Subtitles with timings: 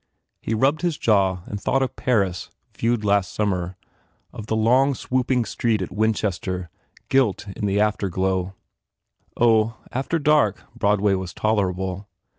[0.41, 3.77] He rubbed his jaw and thought of Paris, viewed last summer,
[4.33, 6.71] of the long, swooping street at Winchester
[7.07, 8.55] gilt in an after, glow.
[9.37, 12.07] Oh, after dark Broadway was tolerable!